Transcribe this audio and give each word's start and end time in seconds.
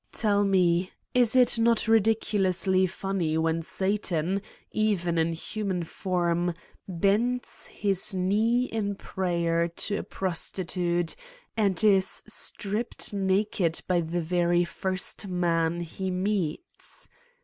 Tell 0.13 0.43
me: 0.43 0.89
is 1.13 1.35
it 1.35 1.59
not 1.59 1.87
ridiculously 1.87 2.87
funny 2.87 3.37
when 3.37 3.61
Satan, 3.61 4.41
even 4.71 5.19
in 5.19 5.31
human 5.33 5.83
form, 5.83 6.55
bends 6.87 7.67
his 7.67 8.11
knee 8.11 8.65
in 8.65 8.95
prayer 8.95 9.67
to 9.67 9.97
a 9.97 10.03
prosti 10.03 10.65
tute 10.65 11.15
and 11.55 11.83
is 11.83 12.23
stripped 12.27 13.13
naked 13.13 13.83
by 13.87 14.01
the 14.01 14.21
very 14.21 14.63
first 14.65 15.27
man 15.27 15.81
he 15.81 16.09
meets? 16.09 17.07